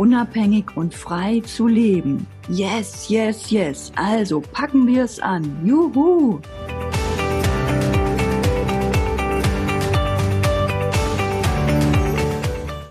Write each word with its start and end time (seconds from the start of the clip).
unabhängig 0.00 0.78
und 0.78 0.94
frei 0.94 1.40
zu 1.40 1.66
leben. 1.66 2.26
Yes, 2.48 3.10
yes, 3.10 3.50
yes. 3.50 3.92
Also 3.96 4.40
packen 4.40 4.86
wir 4.86 5.04
es 5.04 5.20
an. 5.20 5.44
Juhu! 5.62 6.40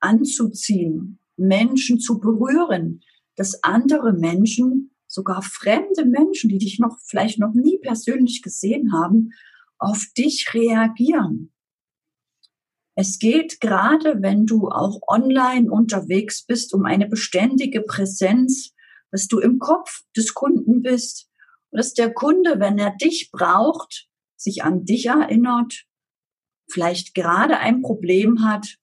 anzuziehen, 0.00 1.20
Menschen 1.36 2.00
zu 2.00 2.18
berühren, 2.18 3.02
dass 3.36 3.62
andere 3.62 4.12
Menschen, 4.12 4.90
sogar 5.06 5.42
fremde 5.42 6.04
Menschen, 6.04 6.50
die 6.50 6.58
dich 6.58 6.80
noch 6.80 6.98
vielleicht 7.04 7.38
noch 7.38 7.54
nie 7.54 7.78
persönlich 7.78 8.42
gesehen 8.42 8.92
haben, 8.92 9.30
auf 9.78 10.04
dich 10.16 10.52
reagieren. 10.54 11.52
Es 12.94 13.18
geht 13.18 13.60
gerade, 13.60 14.22
wenn 14.22 14.44
du 14.44 14.68
auch 14.68 15.00
online 15.06 15.70
unterwegs 15.70 16.44
bist, 16.44 16.74
um 16.74 16.84
eine 16.84 17.06
beständige 17.08 17.82
Präsenz, 17.82 18.74
dass 19.10 19.28
du 19.28 19.38
im 19.38 19.58
Kopf 19.58 20.02
des 20.16 20.34
Kunden 20.34 20.82
bist, 20.82 21.28
dass 21.72 21.94
der 21.94 22.12
Kunde, 22.12 22.60
wenn 22.60 22.78
er 22.78 22.94
dich 22.96 23.30
braucht, 23.32 24.08
sich 24.36 24.62
an 24.62 24.84
dich 24.84 25.06
erinnert, 25.06 25.84
vielleicht 26.70 27.14
gerade 27.14 27.58
ein 27.58 27.82
Problem 27.82 28.44
hat 28.44 28.76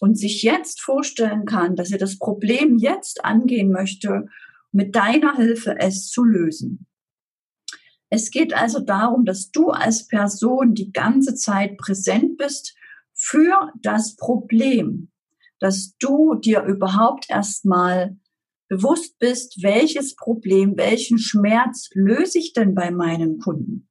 und 0.00 0.18
sich 0.18 0.42
jetzt 0.42 0.80
vorstellen 0.80 1.44
kann, 1.44 1.76
dass 1.76 1.92
er 1.92 1.98
das 1.98 2.18
Problem 2.18 2.78
jetzt 2.78 3.24
angehen 3.24 3.70
möchte, 3.70 4.26
mit 4.72 4.94
deiner 4.96 5.36
Hilfe 5.36 5.76
es 5.78 6.08
zu 6.08 6.24
lösen. 6.24 6.86
Es 8.08 8.30
geht 8.30 8.54
also 8.54 8.80
darum, 8.80 9.24
dass 9.24 9.50
du 9.50 9.70
als 9.70 10.08
Person 10.08 10.74
die 10.74 10.92
ganze 10.92 11.34
Zeit 11.34 11.76
präsent 11.76 12.38
bist 12.38 12.74
für 13.12 13.72
das 13.82 14.16
Problem, 14.16 15.10
dass 15.60 15.96
du 15.98 16.34
dir 16.34 16.62
überhaupt 16.62 17.26
erstmal 17.28 18.16
bewusst 18.70 19.18
bist, 19.18 19.62
welches 19.62 20.14
Problem, 20.14 20.76
welchen 20.76 21.18
Schmerz 21.18 21.90
löse 21.92 22.38
ich 22.38 22.52
denn 22.52 22.74
bei 22.74 22.90
meinen 22.92 23.38
Kunden? 23.38 23.88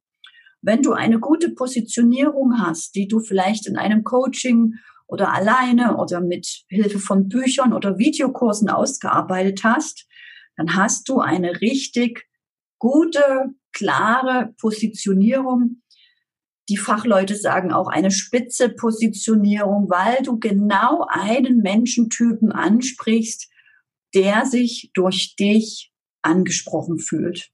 Wenn 0.62 0.82
du 0.82 0.92
eine 0.92 1.20
gute 1.20 1.50
Positionierung 1.50 2.58
hast, 2.58 2.94
die 2.94 3.06
du 3.06 3.20
vielleicht 3.20 3.66
in 3.66 3.76
einem 3.76 4.04
Coaching 4.04 4.74
oder 5.06 5.32
alleine 5.34 5.98
oder 5.98 6.20
mit 6.20 6.64
Hilfe 6.68 6.98
von 6.98 7.28
Büchern 7.28 7.74
oder 7.74 7.98
Videokursen 7.98 8.70
ausgearbeitet 8.70 9.64
hast, 9.64 10.06
dann 10.56 10.74
hast 10.74 11.08
du 11.08 11.20
eine 11.20 11.60
richtig 11.60 12.26
gute, 12.78 13.54
klare 13.72 14.54
Positionierung. 14.58 15.82
Die 16.70 16.78
Fachleute 16.78 17.36
sagen 17.36 17.70
auch 17.70 17.88
eine 17.88 18.10
spitze 18.10 18.70
Positionierung, 18.70 19.90
weil 19.90 20.22
du 20.22 20.38
genau 20.38 21.06
einen 21.08 21.58
Menschentypen 21.58 22.50
ansprichst, 22.50 23.50
der 24.14 24.46
sich 24.46 24.90
durch 24.94 25.36
dich 25.36 25.92
angesprochen 26.22 26.98
fühlt. 26.98 27.50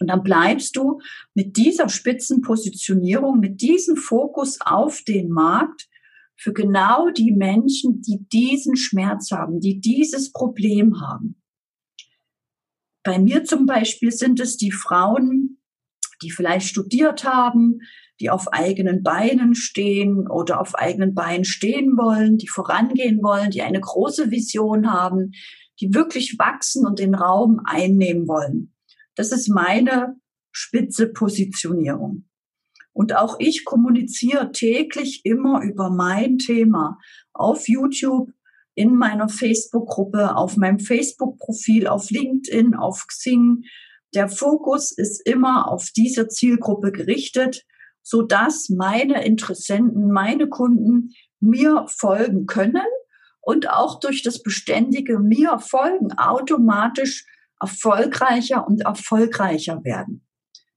Und 0.00 0.08
dann 0.08 0.22
bleibst 0.22 0.76
du 0.76 1.00
mit 1.34 1.56
dieser 1.56 1.88
Spitzenpositionierung, 1.88 3.40
mit 3.40 3.60
diesem 3.60 3.96
Fokus 3.96 4.58
auf 4.60 5.02
den 5.02 5.30
Markt 5.30 5.88
für 6.36 6.52
genau 6.52 7.10
die 7.10 7.32
Menschen, 7.32 8.00
die 8.00 8.24
diesen 8.32 8.76
Schmerz 8.76 9.32
haben, 9.32 9.58
die 9.58 9.80
dieses 9.80 10.32
Problem 10.32 11.00
haben. 11.00 11.42
Bei 13.02 13.18
mir 13.18 13.44
zum 13.44 13.66
Beispiel 13.66 14.12
sind 14.12 14.38
es 14.38 14.56
die 14.56 14.70
Frauen, 14.70 15.58
die 16.22 16.30
vielleicht 16.30 16.68
studiert 16.68 17.24
haben, 17.24 17.80
die 18.20 18.30
auf 18.30 18.52
eigenen 18.52 19.02
Beinen 19.02 19.54
stehen 19.54 20.28
oder 20.28 20.60
auf 20.60 20.74
eigenen 20.74 21.14
Beinen 21.14 21.44
stehen 21.44 21.96
wollen, 21.96 22.38
die 22.38 22.48
vorangehen 22.48 23.22
wollen, 23.22 23.50
die 23.50 23.62
eine 23.62 23.80
große 23.80 24.30
Vision 24.30 24.92
haben, 24.92 25.32
die 25.80 25.94
wirklich 25.94 26.38
wachsen 26.38 26.86
und 26.86 26.98
den 26.98 27.14
Raum 27.14 27.60
einnehmen 27.64 28.26
wollen. 28.28 28.74
Das 29.14 29.32
ist 29.32 29.48
meine 29.48 30.16
spitze 30.52 31.08
Positionierung. 31.08 32.24
Und 32.92 33.14
auch 33.14 33.36
ich 33.38 33.64
kommuniziere 33.64 34.50
täglich 34.50 35.24
immer 35.24 35.62
über 35.62 35.90
mein 35.90 36.38
Thema 36.38 36.98
auf 37.32 37.68
YouTube, 37.68 38.32
in 38.74 38.94
meiner 38.94 39.28
Facebook-Gruppe, 39.28 40.36
auf 40.36 40.56
meinem 40.56 40.78
Facebook-Profil, 40.78 41.88
auf 41.88 42.10
LinkedIn, 42.10 42.74
auf 42.74 43.06
Xing. 43.08 43.64
Der 44.14 44.28
Fokus 44.28 44.92
ist 44.92 45.26
immer 45.26 45.68
auf 45.68 45.90
diese 45.96 46.28
Zielgruppe 46.28 46.92
gerichtet, 46.92 47.64
so 48.02 48.22
dass 48.22 48.68
meine 48.68 49.24
Interessenten, 49.24 50.12
meine 50.12 50.48
Kunden 50.48 51.10
mir 51.40 51.86
folgen 51.88 52.46
können 52.46 52.86
und 53.48 53.70
auch 53.70 53.98
durch 53.98 54.22
das 54.22 54.42
beständige 54.42 55.18
mir 55.18 55.58
folgen 55.58 56.12
automatisch 56.18 57.24
erfolgreicher 57.58 58.66
und 58.66 58.82
erfolgreicher 58.82 59.82
werden. 59.84 60.28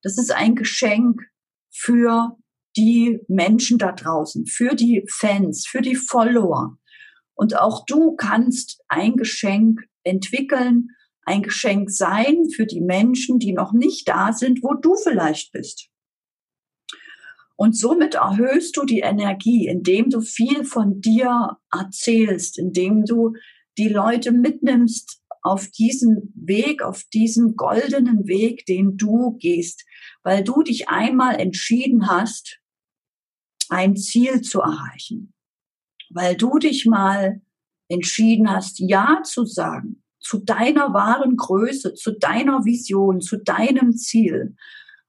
Das 0.04 0.18
ist 0.18 0.32
ein 0.32 0.56
Geschenk 0.56 1.22
für 1.70 2.38
die 2.78 3.20
Menschen 3.28 3.78
da 3.78 3.92
draußen, 3.92 4.46
für 4.46 4.74
die 4.74 5.06
Fans, 5.10 5.68
für 5.68 5.82
die 5.82 5.98
Follower. 5.98 6.78
Und 7.34 7.60
auch 7.60 7.84
du 7.88 8.16
kannst 8.16 8.82
ein 8.88 9.18
Geschenk 9.18 9.82
entwickeln, 10.04 10.92
ein 11.24 11.44
Geschenk 11.44 11.90
sein 11.92 12.46
für 12.56 12.66
die 12.66 12.80
Menschen, 12.80 13.38
die 13.38 13.52
noch 13.52 13.74
nicht 13.74 14.08
da 14.08 14.32
sind, 14.32 14.64
wo 14.64 14.76
du 14.76 14.96
vielleicht 14.96 15.52
bist. 15.52 15.90
Und 17.56 17.78
somit 17.78 18.16
erhöhst 18.16 18.76
du 18.78 18.86
die 18.86 19.00
Energie, 19.00 19.68
indem 19.68 20.10
du 20.10 20.22
viel 20.22 20.66
von 20.66 21.02
dir 21.02 21.58
erzählst, 21.72 22.58
indem 22.58 23.06
du 23.06 23.34
die 23.78 23.90
Leute 23.90 24.32
mitnimmst 24.32 25.22
auf 25.44 25.68
diesen 25.68 26.34
Weg, 26.36 26.82
auf 26.82 27.04
diesen 27.14 27.56
goldenen 27.56 28.28
Weg, 28.28 28.66
den 28.66 28.98
du 28.98 29.38
gehst, 29.38 29.86
weil 30.24 30.44
du 30.44 30.62
dich 30.62 30.90
einmal 30.90 31.40
entschieden 31.40 32.08
hast, 32.08 32.60
ein 33.70 33.96
Ziel 33.96 34.42
zu 34.42 34.60
erreichen, 34.60 35.34
weil 36.10 36.36
du 36.36 36.60
dich 36.60 36.86
mal 36.86 37.42
entschieden 37.88 38.50
hast, 38.50 38.80
Ja 38.80 39.22
zu 39.24 39.46
sagen 39.46 40.02
zu 40.22 40.38
deiner 40.38 40.94
wahren 40.94 41.36
Größe, 41.36 41.96
zu 41.96 42.12
deiner 42.18 42.64
Vision, 42.64 43.20
zu 43.22 43.38
deinem 43.38 43.94
Ziel. 43.98 44.56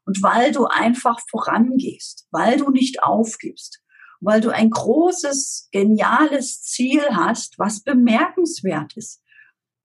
Und 0.04 0.22
weil 0.22 0.52
du 0.52 0.66
einfach 0.66 1.18
vorangehst, 1.30 2.26
weil 2.30 2.56
du 2.56 2.70
nicht 2.70 3.02
aufgibst, 3.02 3.80
weil 4.20 4.40
du 4.40 4.50
ein 4.50 4.70
großes, 4.70 5.68
geniales 5.72 6.62
Ziel 6.62 7.02
hast, 7.10 7.58
was 7.58 7.82
bemerkenswert 7.82 8.96
ist, 8.96 9.22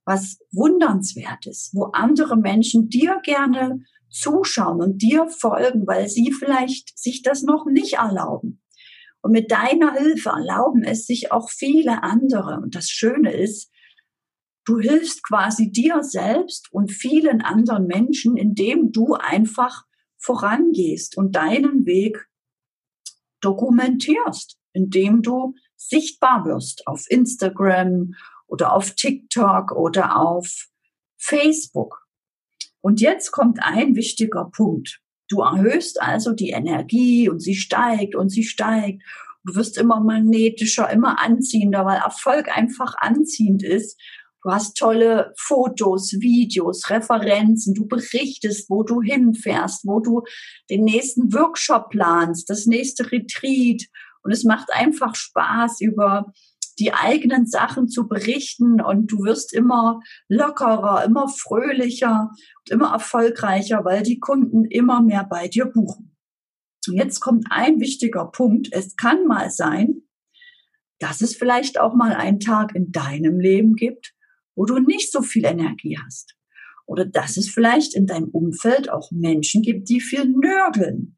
was 0.05 0.37
wundernswert 0.51 1.45
ist, 1.47 1.73
wo 1.73 1.85
andere 1.85 2.37
Menschen 2.37 2.89
dir 2.89 3.19
gerne 3.23 3.83
zuschauen 4.09 4.81
und 4.81 5.01
dir 5.01 5.27
folgen, 5.27 5.85
weil 5.85 6.07
sie 6.07 6.31
vielleicht 6.31 6.97
sich 6.97 7.23
das 7.23 7.43
noch 7.43 7.65
nicht 7.65 7.95
erlauben. 7.95 8.61
Und 9.21 9.31
mit 9.31 9.51
deiner 9.51 9.93
Hilfe 9.93 10.29
erlauben 10.29 10.83
es 10.83 11.05
sich 11.05 11.31
auch 11.31 11.49
viele 11.49 12.03
andere. 12.03 12.59
Und 12.61 12.75
das 12.75 12.89
Schöne 12.89 13.33
ist, 13.33 13.69
du 14.65 14.79
hilfst 14.79 15.23
quasi 15.23 15.71
dir 15.71 16.03
selbst 16.03 16.71
und 16.71 16.91
vielen 16.91 17.41
anderen 17.41 17.87
Menschen, 17.87 18.37
indem 18.37 18.91
du 18.91 19.15
einfach 19.15 19.83
vorangehst 20.17 21.17
und 21.17 21.35
deinen 21.35 21.85
Weg 21.85 22.27
dokumentierst, 23.41 24.57
indem 24.73 25.21
du 25.21 25.55
sichtbar 25.75 26.45
wirst 26.45 26.87
auf 26.87 27.05
Instagram 27.09 28.13
oder 28.47 28.73
auf 28.73 28.91
TikTok 28.91 29.71
oder 29.71 30.17
auf 30.17 30.67
Facebook. 31.17 32.07
Und 32.81 33.01
jetzt 33.01 33.31
kommt 33.31 33.59
ein 33.61 33.95
wichtiger 33.95 34.45
Punkt. 34.45 35.01
Du 35.29 35.41
erhöhst 35.41 36.01
also 36.01 36.31
die 36.31 36.51
Energie 36.51 37.29
und 37.29 37.39
sie 37.39 37.55
steigt 37.55 38.15
und 38.15 38.29
sie 38.29 38.43
steigt. 38.43 39.03
Du 39.43 39.55
wirst 39.55 39.77
immer 39.77 39.99
magnetischer, 39.99 40.89
immer 40.89 41.19
anziehender, 41.21 41.85
weil 41.85 41.99
Erfolg 41.99 42.55
einfach 42.55 42.95
anziehend 42.97 43.63
ist. 43.63 43.99
Du 44.43 44.51
hast 44.51 44.77
tolle 44.77 45.33
Fotos, 45.37 46.13
Videos, 46.19 46.89
Referenzen. 46.89 47.73
Du 47.73 47.87
berichtest, 47.87 48.69
wo 48.69 48.83
du 48.83 49.01
hinfährst, 49.01 49.85
wo 49.85 49.99
du 49.99 50.23
den 50.69 50.83
nächsten 50.83 51.33
Workshop 51.33 51.89
planst, 51.89 52.49
das 52.49 52.65
nächste 52.65 53.11
Retreat. 53.11 53.83
Und 54.23 54.31
es 54.31 54.43
macht 54.43 54.71
einfach 54.71 55.15
Spaß, 55.15 55.81
über 55.81 56.31
die 56.79 56.93
eigenen 56.93 57.47
Sachen 57.47 57.87
zu 57.87 58.07
berichten 58.07 58.81
und 58.81 59.11
du 59.11 59.23
wirst 59.23 59.53
immer 59.53 59.99
lockerer, 60.27 61.03
immer 61.05 61.27
fröhlicher 61.27 62.29
und 62.31 62.69
immer 62.69 62.93
erfolgreicher, 62.93 63.83
weil 63.83 64.03
die 64.03 64.19
Kunden 64.19 64.65
immer 64.65 65.01
mehr 65.01 65.23
bei 65.23 65.47
dir 65.47 65.65
buchen. 65.65 66.15
Und 66.87 66.95
jetzt 66.95 67.19
kommt 67.19 67.47
ein 67.49 67.79
wichtiger 67.79 68.25
Punkt. 68.25 68.69
Es 68.71 68.95
kann 68.95 69.25
mal 69.25 69.49
sein, 69.49 70.03
dass 70.99 71.21
es 71.21 71.35
vielleicht 71.35 71.79
auch 71.79 71.93
mal 71.93 72.13
einen 72.13 72.39
Tag 72.39 72.75
in 72.75 72.91
deinem 72.91 73.39
Leben 73.39 73.75
gibt, 73.75 74.13
wo 74.57 74.65
du 74.65 74.79
nicht 74.79 75.11
so 75.11 75.21
viel 75.21 75.45
Energie 75.45 75.97
hast. 76.03 76.35
Oder 76.87 77.05
dass 77.05 77.37
es 77.37 77.49
vielleicht 77.49 77.95
in 77.95 78.07
deinem 78.07 78.29
Umfeld 78.29 78.89
auch 78.89 79.11
Menschen 79.11 79.61
gibt, 79.61 79.87
die 79.87 80.01
viel 80.01 80.25
nörgeln. 80.25 81.17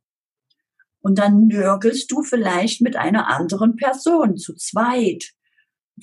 Und 0.99 1.17
dann 1.17 1.47
nörgelst 1.47 2.11
du 2.11 2.21
vielleicht 2.21 2.81
mit 2.81 2.97
einer 2.97 3.29
anderen 3.29 3.77
Person 3.77 4.35
zu 4.35 4.55
zweit. 4.55 5.31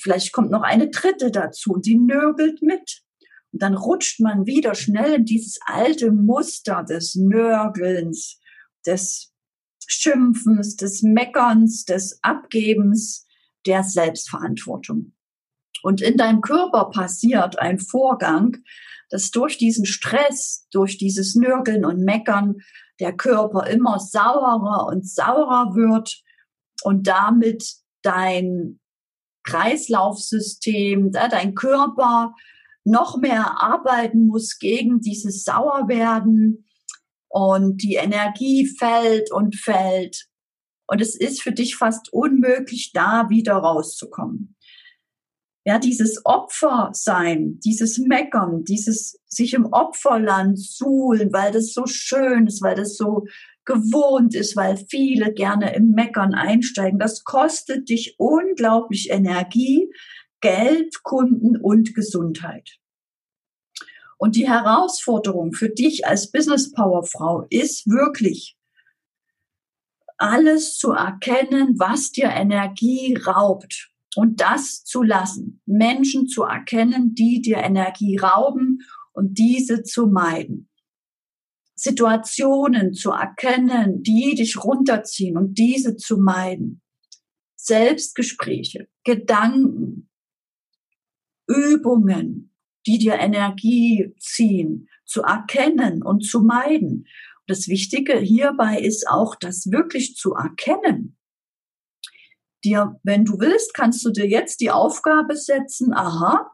Vielleicht 0.00 0.32
kommt 0.32 0.50
noch 0.50 0.62
eine 0.62 0.88
dritte 0.88 1.30
dazu 1.30 1.76
die 1.76 1.98
nörgelt 1.98 2.62
mit. 2.62 3.02
Und 3.52 3.62
dann 3.62 3.74
rutscht 3.74 4.20
man 4.20 4.46
wieder 4.46 4.74
schnell 4.74 5.14
in 5.14 5.24
dieses 5.26 5.58
alte 5.66 6.12
Muster 6.12 6.84
des 6.84 7.16
Nörgelns, 7.16 8.40
des 8.86 9.34
Schimpfens, 9.86 10.76
des 10.76 11.02
Meckerns, 11.02 11.84
des 11.84 12.18
Abgebens, 12.22 13.26
der 13.66 13.82
Selbstverantwortung. 13.82 15.15
Und 15.86 16.00
in 16.00 16.16
deinem 16.16 16.40
Körper 16.40 16.90
passiert 16.90 17.60
ein 17.60 17.78
Vorgang, 17.78 18.56
dass 19.08 19.30
durch 19.30 19.56
diesen 19.56 19.86
Stress, 19.86 20.66
durch 20.72 20.98
dieses 20.98 21.36
Nörgeln 21.36 21.84
und 21.84 22.00
Meckern 22.00 22.56
der 22.98 23.16
Körper 23.16 23.68
immer 23.68 24.00
saurer 24.00 24.88
und 24.88 25.08
saurer 25.08 25.76
wird 25.76 26.24
und 26.82 27.06
damit 27.06 27.76
dein 28.02 28.80
Kreislaufsystem, 29.44 31.12
dein 31.12 31.54
Körper 31.54 32.34
noch 32.82 33.18
mehr 33.18 33.62
arbeiten 33.62 34.26
muss 34.26 34.58
gegen 34.58 34.98
dieses 34.98 35.44
Sauerwerden 35.44 36.66
und 37.28 37.80
die 37.84 37.94
Energie 37.94 38.66
fällt 38.66 39.30
und 39.30 39.54
fällt. 39.54 40.26
Und 40.88 41.00
es 41.00 41.14
ist 41.14 41.42
für 41.42 41.52
dich 41.52 41.76
fast 41.76 42.12
unmöglich, 42.12 42.90
da 42.92 43.30
wieder 43.30 43.54
rauszukommen. 43.54 44.55
Ja, 45.68 45.80
dieses 45.80 46.24
Opfer 46.24 46.90
sein, 46.92 47.58
dieses 47.64 47.98
Meckern, 47.98 48.62
dieses 48.62 49.18
sich 49.26 49.52
im 49.52 49.66
Opferland 49.72 50.60
suhlen, 50.60 51.32
weil 51.32 51.50
das 51.50 51.72
so 51.72 51.86
schön 51.86 52.46
ist, 52.46 52.62
weil 52.62 52.76
das 52.76 52.96
so 52.96 53.24
gewohnt 53.64 54.36
ist, 54.36 54.54
weil 54.54 54.76
viele 54.76 55.34
gerne 55.34 55.74
im 55.74 55.90
Meckern 55.90 56.34
einsteigen. 56.34 57.00
Das 57.00 57.24
kostet 57.24 57.88
dich 57.88 58.14
unglaublich 58.16 59.10
Energie, 59.10 59.90
Geld, 60.40 61.02
Kunden 61.02 61.56
und 61.56 61.96
Gesundheit. 61.96 62.78
Und 64.18 64.36
die 64.36 64.48
Herausforderung 64.48 65.52
für 65.52 65.68
dich 65.68 66.06
als 66.06 66.30
Business 66.30 66.70
Power 66.70 67.02
Frau 67.02 67.44
ist 67.50 67.88
wirklich, 67.88 68.56
alles 70.16 70.78
zu 70.78 70.92
erkennen, 70.92 71.74
was 71.76 72.12
dir 72.12 72.28
Energie 72.28 73.16
raubt 73.16 73.95
und 74.16 74.40
das 74.40 74.82
zu 74.82 75.02
lassen. 75.02 75.60
Menschen 75.66 76.26
zu 76.26 76.42
erkennen, 76.42 77.14
die 77.14 77.42
dir 77.42 77.58
Energie 77.58 78.16
rauben 78.16 78.78
und 79.12 79.38
diese 79.38 79.82
zu 79.82 80.06
meiden. 80.06 80.70
Situationen 81.74 82.94
zu 82.94 83.10
erkennen, 83.10 84.02
die 84.02 84.34
dich 84.34 84.64
runterziehen 84.64 85.36
und 85.36 85.58
diese 85.58 85.96
zu 85.96 86.16
meiden. 86.16 86.80
Selbstgespräche, 87.56 88.88
Gedanken, 89.04 90.08
Übungen, 91.46 92.54
die 92.86 92.98
dir 92.98 93.16
Energie 93.16 94.14
ziehen, 94.18 94.88
zu 95.04 95.22
erkennen 95.22 96.02
und 96.02 96.24
zu 96.24 96.40
meiden. 96.40 97.06
das 97.46 97.68
Wichtige 97.68 98.18
hierbei 98.18 98.78
ist 98.80 99.06
auch, 99.08 99.36
das 99.36 99.70
wirklich 99.70 100.16
zu 100.16 100.32
erkennen. 100.32 101.15
Dir, 102.64 102.98
wenn 103.02 103.24
du 103.24 103.38
willst, 103.38 103.74
kannst 103.74 104.04
du 104.04 104.10
dir 104.10 104.26
jetzt 104.26 104.60
die 104.60 104.70
Aufgabe 104.70 105.36
setzen, 105.36 105.92
aha, 105.92 106.50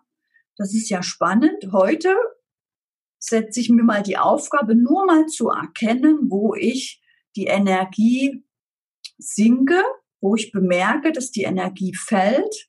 das 0.57 0.75
ist 0.75 0.91
ja 0.91 1.03
spannend. 1.03 1.73
Heute 1.73 2.15
setze 3.19 3.61
ich 3.61 3.71
mir 3.71 3.85
mal 3.85 4.03
die 4.03 4.19
Aufgabe, 4.19 4.75
nur 4.75 5.07
mal 5.07 5.27
zu 5.27 5.49
erkennen, 5.49 6.31
wo 6.31 6.55
ich 6.55 7.03
die 7.37 7.47
Energie 7.47 8.45
sinke, 9.19 9.83
wo 10.21 10.35
ich 10.35 10.53
bemerke, 10.53 11.13
dass 11.13 11.31
die 11.31 11.43
Energie 11.43 11.95
fällt 11.95 12.69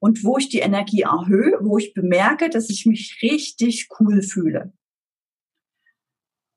und 0.00 0.24
wo 0.24 0.36
ich 0.38 0.48
die 0.48 0.58
Energie 0.58 1.02
erhöhe, 1.02 1.58
wo 1.62 1.78
ich 1.78 1.94
bemerke, 1.94 2.50
dass 2.50 2.68
ich 2.68 2.86
mich 2.86 3.20
richtig 3.22 3.88
cool 4.00 4.22
fühle. 4.22 4.72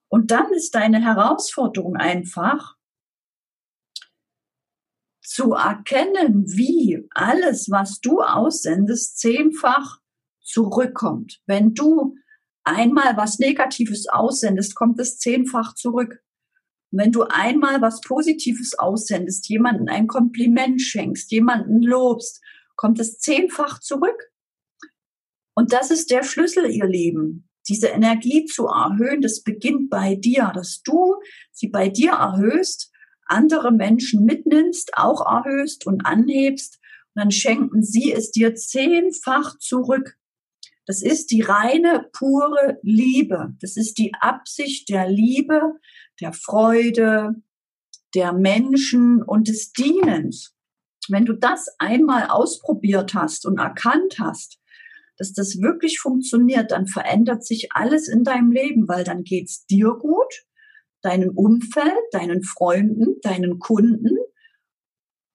Und 0.10 0.32
dann 0.32 0.52
ist 0.54 0.76
deine 0.76 1.04
Herausforderung 1.04 1.96
einfach, 1.96 2.75
zu 5.26 5.54
erkennen, 5.54 6.46
wie 6.48 7.08
alles, 7.12 7.70
was 7.70 8.00
du 8.00 8.22
aussendest, 8.22 9.20
zehnfach 9.20 10.00
zurückkommt. 10.42 11.42
Wenn 11.46 11.74
du 11.74 12.16
einmal 12.64 13.18
was 13.18 13.40
Negatives 13.40 14.08
aussendest, 14.08 14.76
kommt 14.76 15.00
es 15.00 15.18
zehnfach 15.18 15.74
zurück. 15.76 16.22
Wenn 16.92 17.12
du 17.12 17.24
einmal 17.24 17.82
was 17.82 18.02
Positives 18.02 18.78
aussendest, 18.78 19.50
jemanden 19.50 19.90
ein 19.90 20.08
Kompliment 20.08 20.82
schenkst, 20.82 21.32
jemanden 21.32 21.82
lobst, 21.82 22.42
kommt 22.76 23.00
es 23.00 23.18
zehnfach 23.18 23.80
zurück. 23.80 24.32
Und 25.56 25.74
das 25.74 25.92
ist 25.92 26.12
der 26.12 26.24
Schlüssel, 26.24 26.70
ihr 26.70 26.86
Lieben. 26.86 27.50
Diese 27.68 27.88
Energie 27.88 28.46
zu 28.46 28.68
erhöhen, 28.68 29.22
das 29.22 29.42
beginnt 29.42 29.90
bei 29.90 30.16
dir, 30.16 30.52
dass 30.54 30.84
du 30.84 31.16
sie 31.52 31.70
bei 31.70 31.90
dir 31.90 32.12
erhöhst, 32.12 32.92
andere 33.26 33.72
Menschen 33.72 34.26
mitnimmst, 34.26 34.98
auch 34.98 35.26
erhöhst 35.26 35.86
und 35.86 36.06
anhebst 36.06 36.80
dann 37.16 37.32
schenken 37.32 37.82
sie 37.82 38.12
es 38.12 38.32
dir 38.32 38.56
zehnfach 38.56 39.58
zurück. 39.58 40.18
Das 40.86 41.02
ist 41.02 41.32
die 41.32 41.42
reine, 41.42 42.08
pure 42.12 42.78
Liebe. 42.84 43.56
Das 43.62 43.78
ist 43.78 43.98
die 43.98 44.14
Absicht 44.20 44.90
der 44.90 45.10
Liebe, 45.10 45.80
der 46.22 46.34
Freude, 46.34 47.36
der 48.14 48.34
Menschen 48.34 49.24
und 49.24 49.48
des 49.48 49.72
Dienens. 49.72 50.54
Wenn 51.10 51.26
du 51.26 51.34
das 51.34 51.70
einmal 51.80 52.28
ausprobiert 52.28 53.14
hast 53.14 53.46
und 53.46 53.60
erkannt 53.60 54.18
hast, 54.20 54.60
dass 55.18 55.34
das 55.34 55.62
wirklich 55.62 56.00
funktioniert, 56.00 56.72
dann 56.72 56.88
verändert 56.88 57.46
sich 57.46 57.70
alles 57.72 58.10
in 58.10 58.24
deinem 58.24 58.52
Leben, 58.52 58.88
weil 58.88 59.06
dann 59.06 59.24
geht's 59.24 59.66
dir 59.66 59.92
gut, 60.00 60.46
deinem 61.06 61.30
Umfeld, 61.30 61.94
deinen 62.12 62.44
Freunden, 62.44 63.20
deinen 63.22 63.60
Kunden. 63.60 64.18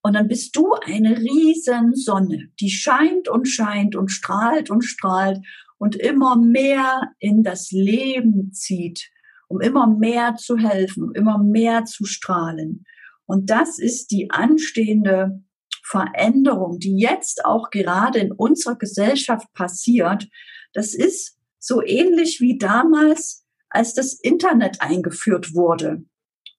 Und 0.03 0.15
dann 0.15 0.29
bist 0.29 0.57
du 0.57 0.73
eine 0.73 1.19
riesen 1.19 1.95
Sonne, 1.95 2.49
die 2.59 2.71
scheint 2.71 3.29
und 3.29 3.47
scheint 3.47 3.97
und 3.97 4.09
strahlt 4.09 4.71
und 4.71 4.83
strahlt 4.83 5.39
und 5.79 5.97
immer 5.97 6.37
mehr 6.37 7.13
in 7.19 7.43
das 7.43 7.71
Leben 7.71 8.53
zieht, 8.53 9.11
um 9.49 9.61
immer 9.61 9.87
mehr 9.87 10.37
zu 10.37 10.57
helfen, 10.57 11.13
immer 11.15 11.39
mehr 11.43 11.85
zu 11.85 12.05
strahlen. 12.05 12.85
Und 13.27 13.51
das 13.51 13.79
ist 13.79 14.11
die 14.11 14.31
anstehende 14.31 15.43
Veränderung, 15.85 16.79
die 16.79 16.97
jetzt 16.97 17.45
auch 17.45 17.71
gerade 17.71 18.19
in 18.19 18.33
unserer 18.33 18.77
Gesellschaft 18.77 19.53
passiert, 19.55 20.29
das 20.73 20.95
ist 20.95 21.37
so 21.59 21.83
ähnlich 21.85 22.41
wie 22.41 22.59
damals, 22.59 23.45
als 23.71 23.95
das 23.95 24.15
Internet 24.15 24.81
eingeführt 24.81 25.55
wurde, 25.55 26.05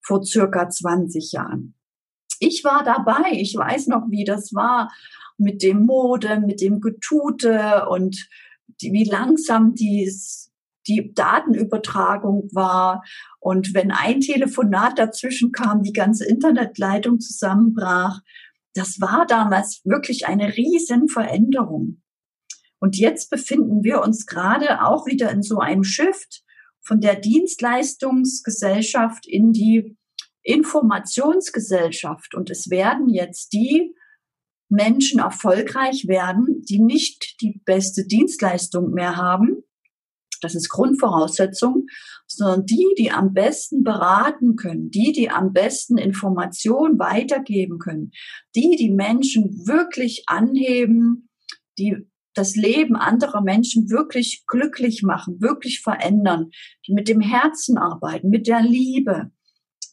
vor 0.02 0.24
circa 0.24 0.70
20 0.70 1.32
Jahren. 1.32 1.76
Ich 2.40 2.64
war 2.64 2.84
dabei, 2.84 3.32
ich 3.34 3.56
weiß 3.56 3.88
noch, 3.88 4.10
wie 4.10 4.24
das 4.24 4.54
war 4.54 4.92
mit 5.38 5.62
dem 5.62 5.86
Mode, 5.86 6.40
mit 6.40 6.62
dem 6.62 6.82
Getute 6.82 7.88
und 7.88 8.28
die, 8.82 8.92
wie 8.94 9.04
langsam 9.04 9.76
dies, 9.76 10.52
die 10.88 11.14
Datenübertragung 11.14 12.50
war. 12.54 13.04
Und 13.40 13.76
wenn 13.76 13.92
ein 13.92 14.22
Telefonat 14.22 14.98
dazwischen 14.98 15.52
kam, 15.52 15.84
die 15.84 15.94
ganze 15.94 16.26
Internetleitung 16.26 17.20
zusammenbrach 17.20 18.22
das 18.74 19.02
war 19.02 19.26
damals 19.28 19.82
wirklich 19.84 20.28
eine 20.28 20.56
riesen 20.56 21.08
Veränderung. 21.10 22.02
Und 22.80 22.98
jetzt 22.98 23.30
befinden 23.30 23.84
wir 23.84 24.02
uns 24.02 24.26
gerade 24.26 24.84
auch 24.84 25.06
wieder 25.06 25.30
in 25.32 25.44
so 25.44 25.60
einem 25.60 25.84
Shift 25.84 26.44
von 26.82 27.02
der 27.02 27.16
Dienstleistungsgesellschaft 27.16 29.28
in 29.28 29.54
die 29.54 29.98
Informationsgesellschaft. 30.44 32.36
Und 32.36 32.50
es 32.50 32.70
werden 32.70 33.08
jetzt 33.10 33.54
die 33.54 33.96
Menschen 34.70 35.20
erfolgreich 35.20 36.08
werden, 36.08 36.64
die 36.68 36.80
nicht 36.80 37.36
die 37.42 37.62
beste 37.66 38.06
Dienstleistung 38.06 38.92
mehr 38.92 39.18
haben, 39.18 39.64
das 40.42 40.56
ist 40.56 40.70
Grundvoraussetzung, 40.70 41.88
sondern 42.28 42.66
die, 42.66 42.88
die 42.98 43.12
am 43.12 43.34
besten 43.34 43.84
beraten 43.84 44.56
können, 44.56 44.90
die, 44.90 45.12
die 45.12 45.30
am 45.30 45.54
besten 45.54 45.98
Informationen 45.98 47.00
weitergeben 47.00 47.80
können, 47.80 48.12
die, 48.56 48.76
die 48.76 48.90
Menschen 48.90 49.68
wirklich 49.68 50.24
anheben, 50.28 51.30
die 51.78 52.08
das 52.34 52.56
Leben 52.56 52.96
anderer 52.96 53.42
Menschen 53.42 53.90
wirklich 53.90 54.44
glücklich 54.48 55.04
machen, 55.04 55.42
wirklich 55.42 55.82
verändern, 55.82 56.52
die 56.88 56.94
mit 56.94 57.08
dem 57.08 57.22
Herzen 57.22 57.78
arbeiten, 57.78 58.30
mit 58.30 58.48
der 58.48 58.62
Liebe, 58.62 59.32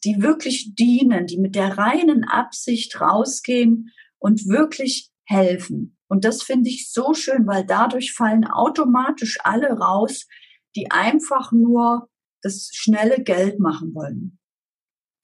die 0.05 0.21
wirklich 0.21 0.75
dienen, 0.75 1.25
die 1.25 1.37
mit 1.37 1.55
der 1.55 1.77
reinen 1.77 2.23
Absicht 2.23 2.99
rausgehen 3.01 3.89
und 4.17 4.47
wirklich 4.47 5.11
helfen. 5.25 5.97
Und 6.07 6.25
das 6.25 6.41
finde 6.41 6.69
ich 6.69 6.91
so 6.91 7.13
schön, 7.13 7.45
weil 7.45 7.65
dadurch 7.65 8.13
fallen 8.13 8.45
automatisch 8.45 9.37
alle 9.43 9.69
raus, 9.69 10.27
die 10.75 10.89
einfach 10.91 11.51
nur 11.51 12.09
das 12.41 12.69
schnelle 12.73 13.21
Geld 13.23 13.59
machen 13.59 13.93
wollen. 13.93 14.39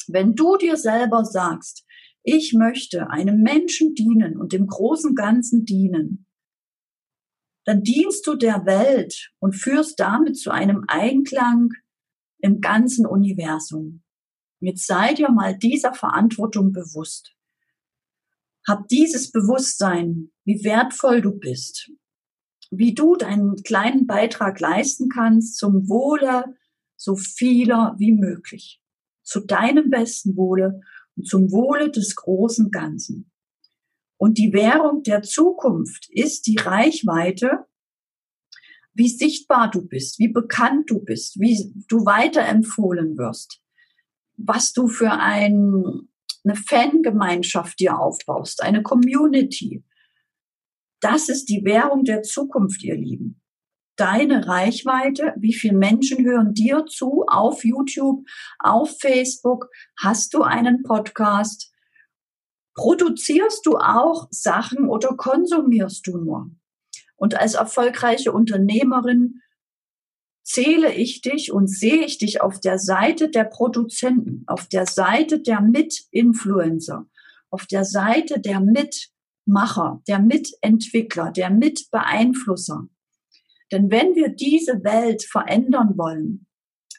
Wenn 0.08 0.36
du 0.36 0.58
dir 0.58 0.78
selber 0.78 1.26
sagst, 1.26 1.86
ich 2.24 2.54
möchte 2.54 3.10
einem 3.10 3.42
Menschen 3.42 3.96
dienen 3.96 4.38
und 4.38 4.54
dem 4.54 4.68
großen 4.68 5.16
Ganzen 5.16 5.66
dienen, 5.66 6.25
dann 7.66 7.82
dienst 7.82 8.26
du 8.28 8.36
der 8.36 8.66
Welt 8.66 9.32
und 9.40 9.54
führst 9.56 10.00
damit 10.00 10.38
zu 10.38 10.52
einem 10.52 10.86
Einklang 10.88 11.70
im 12.40 12.62
ganzen 12.62 13.06
Universum. 13.06 14.04
Jetzt 14.60 14.88
sei 14.88 15.14
dir 15.14 15.30
mal 15.30 15.58
dieser 15.58 15.94
Verantwortung 15.94 16.72
bewusst. 16.72 17.36
Hab 18.68 18.88
dieses 18.88 19.32
Bewusstsein, 19.32 20.32
wie 20.44 20.64
wertvoll 20.64 21.22
du 21.22 21.32
bist, 21.32 21.92
wie 22.72 22.94
du 22.94 23.16
deinen 23.16 23.56
kleinen 23.64 24.08
Beitrag 24.08 24.60
leisten 24.60 25.10
kannst 25.10 25.58
zum 25.58 25.90
Wohle 25.90 26.56
so 26.96 27.16
vieler 27.16 27.96
wie 27.98 28.12
möglich, 28.12 28.82
zu 29.24 29.40
deinem 29.42 29.90
besten 29.90 30.36
Wohle 30.38 30.82
und 31.16 31.28
zum 31.28 31.52
Wohle 31.52 31.92
des 31.92 32.16
großen 32.16 32.72
Ganzen. 32.72 33.32
Und 34.18 34.38
die 34.38 34.54
Währung 34.54 35.04
der 35.04 35.22
Zukunft 35.24 36.08
ist 36.10 36.48
die 36.48 36.58
Reichweite, 36.58 37.66
wie 38.94 39.10
sichtbar 39.10 39.70
du 39.70 39.86
bist, 39.86 40.20
wie 40.20 40.30
bekannt 40.30 40.90
du 40.90 41.04
bist, 41.04 41.40
wie 41.40 41.74
du 41.90 42.06
weiterempfohlen 42.06 43.18
wirst, 43.18 43.62
was 44.38 44.72
du 44.72 44.88
für 44.88 45.12
ein 45.12 46.08
eine 46.46 46.56
Fangemeinschaft 46.56 47.80
dir 47.80 48.00
aufbaust, 48.00 48.62
eine 48.64 48.84
Community. 48.84 49.84
Das 51.02 51.30
ist 51.30 51.46
die 51.46 51.64
Währung 51.66 52.04
der 52.04 52.22
Zukunft, 52.22 52.84
ihr 52.84 52.96
Lieben. 52.96 53.42
Deine 53.98 54.48
Reichweite, 54.48 55.34
wie 55.38 55.54
viele 55.54 55.78
Menschen 55.78 56.24
hören 56.26 56.54
dir 56.54 56.86
zu 56.86 57.24
auf 57.28 57.64
YouTube, 57.64 58.26
auf 58.60 59.00
Facebook? 59.00 59.70
Hast 59.98 60.34
du 60.34 60.44
einen 60.44 60.84
Podcast? 60.84 61.72
Produzierst 62.76 63.66
du 63.66 63.78
auch 63.78 64.28
Sachen 64.32 64.88
oder 64.90 65.16
konsumierst 65.16 66.06
du 66.06 66.18
nur? 66.18 66.52
Und 67.16 67.40
als 67.40 67.54
erfolgreiche 67.54 68.34
Unternehmerin 68.34 69.42
zähle 70.44 70.94
ich 70.94 71.22
dich 71.22 71.52
und 71.52 71.68
sehe 71.68 72.06
ich 72.06 72.18
dich 72.18 72.42
auf 72.42 72.60
der 72.60 72.78
Seite 72.78 73.30
der 73.30 73.46
Produzenten, 73.46 74.44
auf 74.46 74.68
der 74.68 74.86
Seite 74.86 75.40
der 75.40 75.62
Mitinfluencer, 75.62 77.08
auf 77.50 77.66
der 77.66 77.86
Seite 77.86 78.40
der 78.42 78.60
Mitmacher, 78.60 80.02
der 80.08 80.20
Mitentwickler, 80.20 81.32
der 81.32 81.50
Mitbeeinflusser. 81.50 82.88
Denn 83.72 83.90
wenn 83.90 84.16
wir 84.16 84.30
diese 84.30 84.84
Welt 84.84 85.24
verändern 85.24 85.98
wollen, 85.98 86.46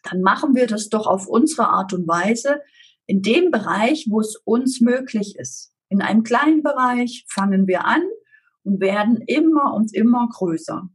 dann 0.02 0.23
machen 0.23 0.54
wir 0.54 0.66
das 0.66 0.88
doch 0.88 1.06
auf 1.06 1.26
unsere 1.26 1.68
Art 1.68 1.92
und 1.92 2.09
Weise 2.09 2.61
in 3.06 3.22
dem 3.22 3.50
Bereich, 3.50 4.06
wo 4.08 4.20
es 4.20 4.36
uns 4.44 4.80
möglich 4.80 5.36
ist. 5.36 5.72
In 5.88 6.02
einem 6.02 6.22
kleinen 6.22 6.62
Bereich 6.62 7.25
fangen 7.28 7.66
wir 7.66 7.84
an 7.84 8.02
und 8.64 8.80
werden 8.80 9.22
immer 9.26 9.75
und 9.75 9.94
immer 9.94 10.28
größer 10.28 10.88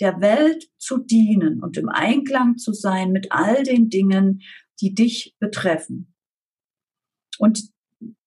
der 0.00 0.20
Welt 0.20 0.68
zu 0.78 0.98
dienen 0.98 1.62
und 1.62 1.76
im 1.76 1.88
Einklang 1.88 2.56
zu 2.56 2.72
sein 2.72 3.10
mit 3.12 3.32
all 3.32 3.62
den 3.62 3.88
Dingen, 3.88 4.42
die 4.80 4.94
dich 4.94 5.34
betreffen. 5.40 6.14
Und 7.38 7.70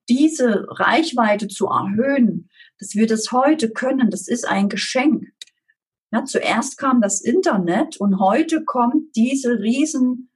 diese 0.10 0.66
Reichweite 0.68 1.48
zu 1.48 1.68
erhöhen, 1.68 2.50
dass 2.80 2.96
wir 2.96 3.08
das 3.08 3.32
heute 3.32 3.72
können, 3.72 4.10
das 4.10 4.28
ist 4.28 4.48
ein 4.48 4.68
Geschenk. 4.68 5.28
Ja, 6.12 6.26
zuerst 6.26 6.78
kam 6.78 7.00
das 7.00 7.22
Internet 7.22 7.98
und 7.98 8.20
heute 8.20 8.66
kommt 8.66 9.16
diese 9.16 9.60
riesen 9.60 10.30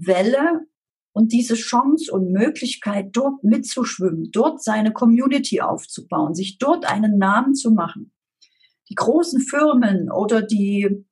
Informationswelle 0.00 0.66
und 1.12 1.32
diese 1.32 1.54
Chance 1.54 2.12
und 2.12 2.32
Möglichkeit, 2.32 3.10
dort 3.12 3.44
mitzuschwimmen, 3.44 4.30
dort 4.32 4.62
seine 4.62 4.92
Community 4.92 5.60
aufzubauen, 5.60 6.34
sich 6.34 6.58
dort 6.58 6.84
einen 6.84 7.18
Namen 7.18 7.54
zu 7.54 7.70
machen 7.70 8.10
die 8.90 8.94
großen 8.94 9.40
Firmen 9.40 10.10
oder 10.10 10.42
die, 10.42 11.06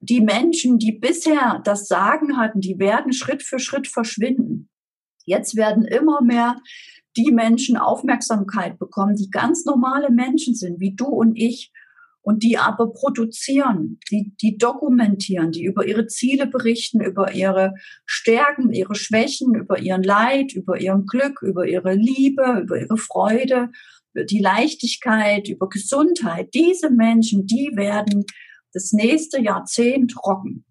die 0.00 0.20
Menschen, 0.20 0.78
die 0.78 0.92
bisher 0.92 1.60
das 1.64 1.88
Sagen 1.88 2.36
hatten, 2.36 2.60
die 2.60 2.78
werden 2.78 3.12
Schritt 3.12 3.42
für 3.42 3.58
Schritt 3.58 3.86
verschwinden. 3.86 4.70
Jetzt 5.24 5.56
werden 5.56 5.84
immer 5.84 6.22
mehr 6.22 6.60
die 7.16 7.30
Menschen 7.30 7.76
Aufmerksamkeit 7.76 8.78
bekommen, 8.78 9.16
die 9.16 9.30
ganz 9.30 9.64
normale 9.64 10.10
Menschen 10.10 10.54
sind, 10.54 10.80
wie 10.80 10.94
du 10.94 11.06
und 11.06 11.36
ich, 11.36 11.72
und 12.24 12.42
die 12.42 12.56
aber 12.56 12.90
produzieren, 12.90 14.00
die, 14.10 14.34
die 14.40 14.56
dokumentieren, 14.56 15.52
die 15.52 15.64
über 15.64 15.86
ihre 15.86 16.06
Ziele 16.06 16.46
berichten, 16.46 17.00
über 17.02 17.34
ihre 17.34 17.74
Stärken, 18.06 18.72
ihre 18.72 18.94
Schwächen, 18.94 19.54
über 19.54 19.78
ihren 19.78 20.02
Leid, 20.02 20.54
über 20.54 20.80
ihren 20.80 21.04
Glück, 21.04 21.42
über 21.42 21.68
ihre 21.68 21.94
Liebe, 21.94 22.60
über 22.62 22.80
ihre 22.80 22.96
Freude 22.96 23.68
die 24.14 24.38
Leichtigkeit, 24.38 25.48
über 25.48 25.68
Gesundheit, 25.68 26.54
diese 26.54 26.88
Menschen, 26.88 27.46
die 27.46 27.72
werden 27.74 28.24
das 28.72 28.92
nächste 28.92 29.40
Jahrzehnt 29.40 30.14
rocken. 30.24 30.64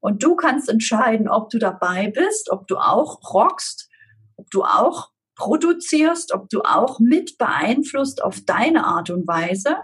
Und 0.00 0.22
du 0.22 0.34
kannst 0.34 0.68
entscheiden, 0.68 1.28
ob 1.28 1.48
du 1.50 1.58
dabei 1.58 2.10
bist, 2.10 2.50
ob 2.50 2.66
du 2.66 2.76
auch 2.76 3.20
rockst, 3.32 3.88
ob 4.36 4.50
du 4.50 4.64
auch 4.64 5.10
produzierst, 5.36 6.34
ob 6.34 6.48
du 6.50 6.62
auch 6.62 6.98
mit 6.98 7.38
beeinflusst 7.38 8.22
auf 8.22 8.40
deine 8.44 8.84
Art 8.84 9.10
und 9.10 9.26
Weise 9.28 9.76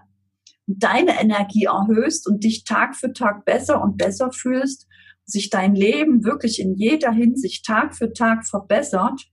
deine 0.68 1.18
Energie 1.20 1.64
erhöhst 1.64 2.28
und 2.28 2.44
dich 2.44 2.64
Tag 2.64 2.94
für 2.94 3.12
Tag 3.12 3.44
besser 3.46 3.82
und 3.82 3.96
besser 3.96 4.30
fühlst, 4.32 4.87
sich 5.25 5.50
dein 5.50 5.75
Leben 5.75 6.25
wirklich 6.25 6.60
in 6.60 6.75
jeder 6.75 7.10
Hinsicht 7.10 7.64
Tag 7.64 7.96
für 7.96 8.12
Tag 8.12 8.46
verbessert 8.46 9.25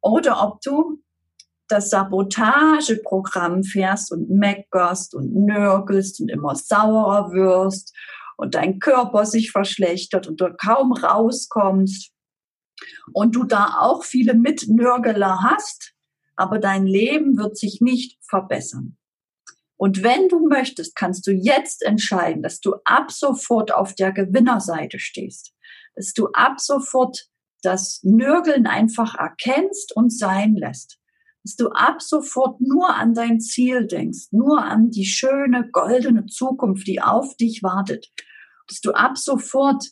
oder 0.00 0.42
ob 0.42 0.60
du 0.62 1.00
das 1.68 1.90
Sabotageprogramm 1.90 3.62
fährst 3.62 4.12
und 4.12 4.28
meckerst 4.30 5.14
und 5.14 5.34
nörgelst 5.34 6.20
und 6.20 6.28
immer 6.28 6.56
saurer 6.56 7.32
wirst 7.32 7.94
und 8.36 8.54
dein 8.54 8.80
Körper 8.80 9.24
sich 9.24 9.52
verschlechtert 9.52 10.26
und 10.26 10.40
du 10.40 10.52
kaum 10.54 10.92
rauskommst 10.92 12.12
und 13.12 13.36
du 13.36 13.44
da 13.44 13.76
auch 13.78 14.04
viele 14.04 14.34
Mitnörgeler 14.34 15.38
hast, 15.42 15.94
aber 16.36 16.58
dein 16.58 16.84
Leben 16.86 17.38
wird 17.38 17.56
sich 17.56 17.80
nicht 17.80 18.18
verbessern. 18.28 18.96
Und 19.76 20.02
wenn 20.02 20.28
du 20.28 20.46
möchtest, 20.46 20.94
kannst 20.94 21.26
du 21.26 21.32
jetzt 21.32 21.82
entscheiden, 21.82 22.42
dass 22.42 22.60
du 22.60 22.74
ab 22.84 23.10
sofort 23.10 23.72
auf 23.72 23.94
der 23.94 24.12
Gewinnerseite 24.12 24.98
stehst, 24.98 25.52
dass 25.94 26.12
du 26.12 26.28
ab 26.32 26.60
sofort 26.60 27.26
das 27.62 28.00
Nörgeln 28.02 28.66
einfach 28.66 29.14
erkennst 29.16 29.96
und 29.96 30.16
sein 30.16 30.54
lässt, 30.54 30.98
dass 31.42 31.56
du 31.56 31.68
ab 31.70 32.00
sofort 32.00 32.60
nur 32.60 32.94
an 32.94 33.14
dein 33.14 33.40
Ziel 33.40 33.86
denkst, 33.86 34.28
nur 34.30 34.62
an 34.62 34.90
die 34.90 35.06
schöne 35.06 35.68
goldene 35.70 36.26
Zukunft, 36.26 36.86
die 36.86 37.02
auf 37.02 37.36
dich 37.36 37.62
wartet, 37.62 38.12
dass 38.68 38.80
du 38.80 38.92
ab 38.92 39.18
sofort 39.18 39.84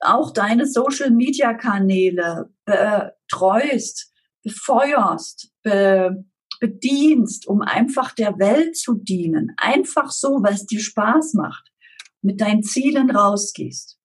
auch 0.00 0.32
deine 0.32 0.66
Social-Media-Kanäle 0.66 2.50
betreust, 2.64 4.12
befeuerst, 4.42 5.52
be 5.62 6.24
bedienst, 6.60 7.48
um 7.48 7.62
einfach 7.62 8.14
der 8.14 8.38
Welt 8.38 8.76
zu 8.76 8.94
dienen. 8.94 9.52
Einfach 9.56 10.10
so, 10.10 10.42
weil 10.42 10.54
es 10.54 10.66
dir 10.66 10.80
Spaß 10.80 11.34
macht, 11.34 11.72
mit 12.22 12.40
deinen 12.40 12.62
Zielen 12.62 13.10
rausgehst. 13.10 13.98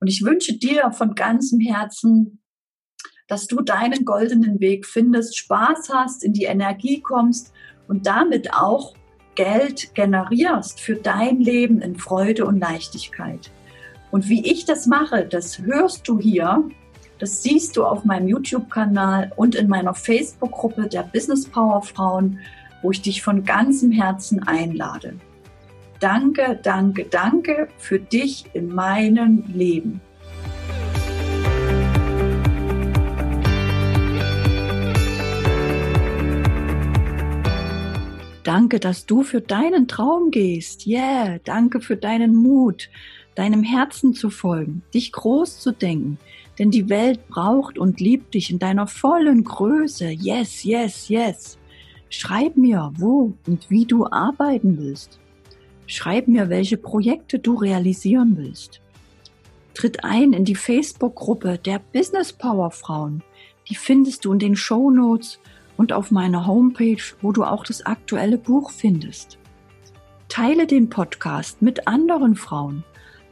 Und 0.00 0.08
ich 0.08 0.24
wünsche 0.24 0.58
dir 0.58 0.90
von 0.92 1.14
ganzem 1.14 1.60
Herzen, 1.60 2.42
dass 3.28 3.46
du 3.46 3.60
deinen 3.60 4.04
goldenen 4.04 4.60
Weg 4.60 4.86
findest, 4.86 5.36
Spaß 5.36 5.90
hast, 5.92 6.24
in 6.24 6.32
die 6.32 6.44
Energie 6.44 7.00
kommst 7.00 7.52
und 7.88 8.06
damit 8.06 8.54
auch 8.54 8.94
Geld 9.34 9.94
generierst 9.94 10.80
für 10.80 10.94
dein 10.94 11.40
Leben 11.40 11.80
in 11.80 11.96
Freude 11.96 12.46
und 12.46 12.58
Leichtigkeit. 12.58 13.50
Und 14.10 14.28
wie 14.28 14.50
ich 14.50 14.64
das 14.64 14.86
mache, 14.86 15.26
das 15.26 15.58
hörst 15.58 16.08
du 16.08 16.18
hier, 16.18 16.68
das 17.18 17.42
siehst 17.42 17.76
du 17.76 17.84
auf 17.84 18.04
meinem 18.04 18.28
YouTube-Kanal 18.28 19.32
und 19.36 19.54
in 19.54 19.68
meiner 19.68 19.94
Facebook-Gruppe 19.94 20.88
der 20.88 21.02
Business 21.02 21.46
Power 21.46 21.82
Frauen, 21.82 22.40
wo 22.82 22.90
ich 22.90 23.00
dich 23.00 23.22
von 23.22 23.44
ganzem 23.44 23.90
Herzen 23.90 24.42
einlade. 24.46 25.14
Danke, 25.98 26.58
danke, 26.62 27.04
danke 27.04 27.68
für 27.78 27.98
dich 27.98 28.44
in 28.52 28.74
meinem 28.74 29.44
Leben. 29.52 30.00
Danke, 38.44 38.78
dass 38.78 39.06
du 39.06 39.22
für 39.22 39.40
deinen 39.40 39.88
Traum 39.88 40.30
gehst. 40.30 40.86
Yeah, 40.86 41.40
danke 41.42 41.80
für 41.80 41.96
deinen 41.96 42.34
Mut, 42.34 42.90
deinem 43.34 43.64
Herzen 43.64 44.14
zu 44.14 44.30
folgen, 44.30 44.82
dich 44.94 45.10
groß 45.10 45.58
zu 45.58 45.72
denken. 45.72 46.18
Denn 46.58 46.70
die 46.70 46.88
Welt 46.88 47.28
braucht 47.28 47.78
und 47.78 48.00
liebt 48.00 48.34
dich 48.34 48.50
in 48.50 48.58
deiner 48.58 48.86
vollen 48.86 49.44
Größe. 49.44 50.08
Yes, 50.08 50.64
yes, 50.64 51.08
yes. 51.08 51.58
Schreib 52.08 52.56
mir, 52.56 52.92
wo 52.96 53.34
und 53.46 53.68
wie 53.68 53.84
du 53.84 54.06
arbeiten 54.06 54.78
willst. 54.78 55.18
Schreib 55.86 56.28
mir, 56.28 56.48
welche 56.48 56.76
Projekte 56.76 57.38
du 57.38 57.54
realisieren 57.54 58.36
willst. 58.36 58.80
Tritt 59.74 60.04
ein 60.04 60.32
in 60.32 60.44
die 60.44 60.54
Facebook-Gruppe 60.54 61.58
der 61.58 61.80
Business 61.92 62.32
Power 62.32 62.70
Frauen. 62.70 63.22
Die 63.68 63.74
findest 63.74 64.24
du 64.24 64.32
in 64.32 64.38
den 64.38 64.56
Show 64.56 64.90
Notes 64.90 65.38
und 65.76 65.92
auf 65.92 66.10
meiner 66.10 66.46
Homepage, 66.46 67.02
wo 67.20 67.32
du 67.32 67.44
auch 67.44 67.64
das 67.64 67.84
aktuelle 67.84 68.38
Buch 68.38 68.70
findest. 68.70 69.38
Teile 70.28 70.66
den 70.66 70.88
Podcast 70.88 71.62
mit 71.62 71.86
anderen 71.86 72.36
Frauen. 72.36 72.84